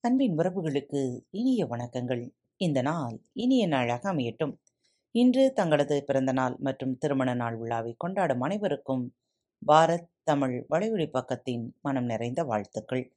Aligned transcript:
அன்பின் 0.00 0.36
உறவுகளுக்கு 0.36 1.20
இனிய 1.30 1.66
வணக்கங்கள். 1.66 2.30
இந்த 2.56 2.82
நாள் 2.82 3.20
இனிய 3.32 3.66
நாளாக 3.66 4.12
அமையட்டும். 4.12 4.52
இன்று 5.10 5.52
தங்களது 5.52 6.04
பிறந்த 6.04 6.32
நாள் 6.32 6.56
மற்றும் 6.58 6.98
திருமண 6.98 7.34
நாள் 7.34 7.56
விழாவை 7.56 7.94
கொண்டாடும் 7.98 8.40
அனைவருக்கும் 8.40 9.16
பாரத் 9.66 10.08
தமிழ் 10.22 10.66
வலையொலி 10.70 11.08
பக்கத்தின் 11.12 11.72
மனம் 11.80 12.04
நிறைந்த 12.04 12.44
வாழ்த்துக்கள். 12.44 13.16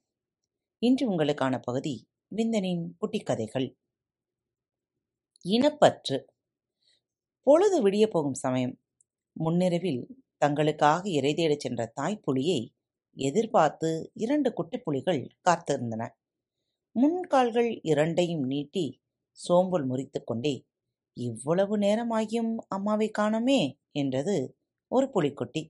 இன்று 0.78 1.10
உங்களுக்கான 1.10 1.60
பகுதி 1.62 2.08
விந்தனின் 2.36 2.96
குட்டி 2.98 3.18
கதைகள் 3.18 3.76
இனப்பற்று. 5.44 6.24
பொழுது 7.40 7.88
விடிய 7.88 8.06
போகும் 8.06 8.34
சமயம். 8.34 8.80
முன்னிரவில் 9.32 10.02
தங்களுக்காக 10.44 11.06
இறை 11.08 11.34
தேடச் 11.34 11.60
சென்ற 11.60 11.92
தாய்ப்புலியை 12.00 12.60
எதிர்பார்த்து 13.16 14.10
இரண்டு 14.14 14.52
குட்டிப்புலிகள் 14.56 15.22
காத்திருந்தன. 15.44 16.02
முன்கால்கள் 16.96 17.78
இரண்டையும் 17.82 18.42
நீட்டி 18.42 19.02
சோம்பல் 19.38 19.86
முறித்துக்கொண்டே 19.88 20.64
இவ்வளவு 21.16 21.78
நேரமாகியும் 21.78 22.56
அம்மாவை 22.68 23.10
காணோமே? 23.18 23.60
என்றது 23.92 24.56
ஒரு 24.88 25.06
புலிக்குட்டி. 25.14 25.62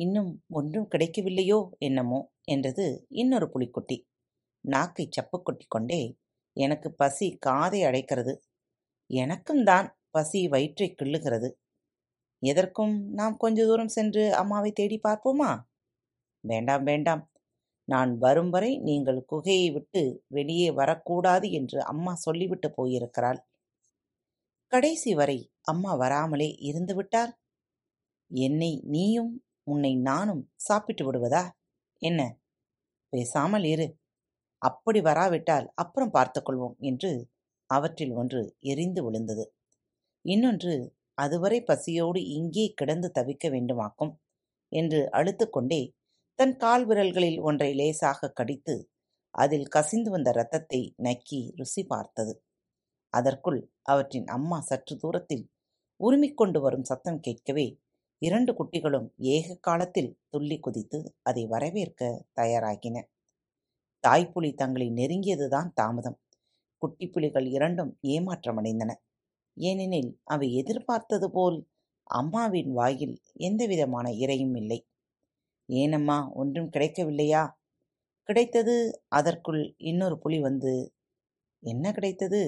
இன்னும் 0.00 0.44
ஒன்றும் 0.48 0.88
கிடைக்கவில்லையோ 0.90 1.68
என்னமோ? 1.78 2.20
என்றது 2.44 3.06
இன்னொரு 3.08 3.50
புலிக்குட்டி. 3.54 3.96
நாக்கை 4.60 5.08
சப்பு 5.10 5.42
கொட்டி 5.42 5.66
கொண்டே 5.68 6.16
எனக்கு 6.52 6.92
பசி 6.92 7.36
காதை 7.36 7.82
அடைக்கிறது. 7.82 8.34
எனக்கும் 9.10 9.64
தான் 9.64 9.98
பசி 10.10 10.48
வயிற்றை 10.48 10.94
கிள்ளுகிறது. 11.02 11.50
எதற்கும் 12.42 13.12
நாம் 13.12 13.36
கொஞ்ச 13.36 13.64
தூரம் 13.64 13.88
சென்று 13.88 14.34
அம்மாவை 14.34 14.72
தேடி 14.72 15.00
பார்ப்போமா? 15.08 15.50
வேண்டாம் 16.44 16.82
வேண்டாம். 16.82 17.22
நான் 17.88 18.12
வரும் 18.18 18.50
வரை 18.50 18.70
நீங்கள் 18.80 19.20
குகையை 19.32 19.68
விட்டு 19.72 20.02
வெளியே 20.28 20.68
வரக்கூடாது 20.70 21.46
என்று 21.50 21.78
அம்மா 21.84 22.12
சொல்லிவிட்டு 22.16 22.68
போயிருக்கிறாள். 22.76 23.40
கடைசி 24.72 25.10
வரை 25.14 25.38
அம்மா 25.62 25.92
வராமலே 25.94 26.48
இருந்துவிட்டால் 26.68 27.32
என்னை 28.30 28.72
நீயும் 28.86 29.32
உன்னை 29.64 29.92
நானும் 30.02 30.42
சாப்பிட்டு 30.60 31.02
விடுவதா? 31.04 31.42
என்ன? 32.02 32.20
பேசாமல் 33.12 33.64
இரு. 33.64 33.86
அப்படி 34.62 35.00
வராவிட்டால் 35.00 35.66
அப்புறம் 35.74 36.14
பார்த்துக்கொள்வோம் 36.14 36.76
என்று 36.80 37.10
அவற்றில் 37.70 38.14
ஒன்று 38.14 38.42
எரிந்து 38.64 39.00
விழுந்தது. 39.04 39.44
இன்னொன்று 40.24 40.74
அதுவரை 41.18 41.58
பசியோடு 41.62 42.20
இங்கே 42.36 42.66
கிடந்து 42.74 43.08
தவிக்க 43.14 43.48
வேண்டுமாக்கும்? 43.50 44.12
என்று 44.72 45.00
அழுத்துக்கொண்டே 45.10 45.82
தன் 46.38 46.54
கால் 46.56 46.84
விரல்களில் 46.86 47.40
ஒன்றை 47.40 47.68
லேசாக 47.74 48.28
கடித்து 48.30 48.74
அதில் 49.34 49.66
கசிந்து 49.66 50.10
வந்த 50.10 50.30
இரத்தத்தை 50.30 50.80
நக்கி 51.02 51.38
ருசி 51.56 51.82
பார்த்தது. 51.84 52.32
அதற்குள் 53.12 53.60
அவற்றின் 53.82 54.26
அம்மா 54.26 54.58
சற்று 54.60 54.94
தூரத்தில் 54.96 55.44
உருமிக் 56.00 56.36
கொண்டு 56.36 56.60
வரும் 56.60 56.82
சத்தம் 56.82 57.20
கேட்கவே 57.20 57.66
இரண்டு 58.22 58.52
குட்டிகளும் 58.52 59.08
ஏக 59.34 59.56
காலத்தில் 59.60 60.10
துள்ளி 60.28 60.58
குதித்து 60.60 60.98
அதை 61.22 61.44
வரவேற்க 61.46 62.02
தயாராகின. 62.40 62.96
தாய்ப்புலி 64.04 64.50
தங்களை 64.54 64.88
நெருங்கியதுதான் 64.90 65.70
தாமதம். 65.74 66.18
குட்டி 66.82 67.08
புலிகள் 67.08 67.46
இரண்டும் 67.46 67.92
ஏமாற்றமடைந்தன 68.08 68.92
ஏனெனில் 69.56 70.10
அவை 70.24 70.48
எதிர்பார்த்தது 70.54 71.28
போல் 71.30 71.58
அம்மாவின் 72.10 72.72
வாயில் 72.72 73.16
எந்தவிதமான 73.40 74.06
இரையும் 74.24 74.56
இல்லை. 74.56 74.80
ஏனம்மா 75.68 76.18
ஒன்றும் 76.32 76.70
கிடைக்கவில்லையா? 76.70 77.42
கிடைத்தது 78.28 78.74
அதற்குள் 79.08 79.62
இன்னொரு 79.90 80.16
புலி 80.18 80.38
வந்து 80.40 80.72
என்ன 81.62 81.92
கிடைத்தது? 81.92 82.40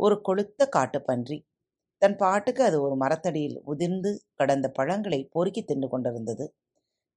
ஒரு 0.00 0.16
கொளுத்த 0.28 0.68
காட்டுப்பன்றி 0.76 1.38
தன் 2.02 2.16
பாட்டுக்கு 2.16 2.62
அது 2.64 2.76
ஒரு 2.82 2.96
மரத்தடியில் 2.96 3.56
உதிர்ந்து 3.64 4.10
கடந்த 4.34 4.66
பழங்களை 4.70 5.20
பொறுக்கி 5.32 5.62
தின்று 5.64 5.88
கொண்டிருந்தது. 5.88 6.46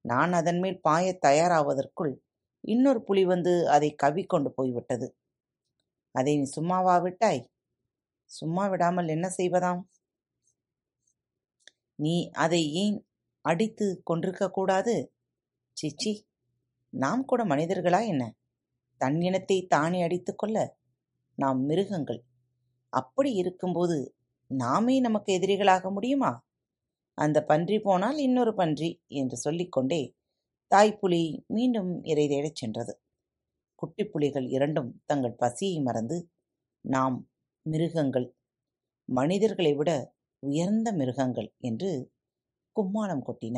நான் 0.06 0.34
அதன் 0.34 0.60
மேல் 0.60 0.80
பாய 0.82 1.06
தயாராவதற்குள் 1.28 2.14
இன்னொரு 2.64 3.02
புலி 3.04 3.24
வந்து 3.26 3.54
அதை 3.68 3.90
கவிக்கொண்டு 4.04 4.50
போய்விட்டது. 4.50 5.08
அதை 6.16 6.34
நீ 6.38 6.46
சும்மாவா 6.50 6.96
விட்டாய்? 6.98 7.42
சும்மா 8.32 8.66
விடாமல் 8.68 9.08
என்ன 9.08 9.28
செய்வதாம்? 9.38 9.82
நீ 12.00 12.16
அதை 12.36 12.62
ஏன் 12.74 12.98
அடித்து 13.46 13.88
கொண்டிருக்க 14.04 14.46
கூடாது? 14.50 14.96
சீச்சி 15.74 16.12
நாம் 16.94 17.26
கூட 17.26 17.46
மனிதர்களா 17.46 18.08
என்ன? 18.08 18.24
தன் 18.98 19.22
இனத்தை 19.22 19.66
தானே 19.68 20.04
அடித்துக்கொள்ள 20.04 20.58
நாம் 21.38 21.62
மிருகங்கள். 21.62 22.22
அப்படி 22.94 23.34
இருக்கும்போது 23.34 24.16
நாமே 24.48 25.00
நமக்கு 25.00 25.40
எதிரிகளாக 25.40 25.92
முடியுமா? 25.92 26.32
அந்த 27.18 27.44
பன்றி 27.44 27.80
போனால் 27.80 28.18
இன்னொரு 28.18 28.54
பன்றி 28.54 29.02
என்று 29.08 29.38
சொல்லிக்கொண்டே 29.38 30.02
தாய்ப்புலி 30.72 31.44
மீண்டும் 31.48 32.04
இறை 32.04 32.28
தேடச் 32.28 32.56
சென்றது. 32.56 32.94
குட்டி 33.76 34.04
புலிகள் 34.06 34.48
இரண்டும் 34.48 35.02
தங்கள் 35.06 35.36
பசியை 35.36 35.82
மறந்து 35.82 36.18
நாம் 36.86 37.18
மிருகங்கள். 37.66 38.28
மனிதர்களை 39.10 39.74
விட 39.74 39.92
உயர்ந்த 40.40 40.92
மிருகங்கள் 40.92 41.50
என்று 41.58 41.90
கும்மாளம் 42.76 43.26
கொட்டின. 43.28 43.58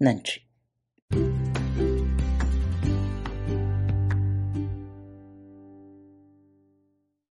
நன்றி 0.00 0.38